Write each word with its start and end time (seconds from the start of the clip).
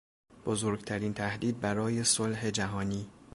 بزرگترین 0.45 1.13
تهدید 1.13 1.59
برای 1.59 2.03
صلح 2.03 2.49
جهانی 2.49 3.09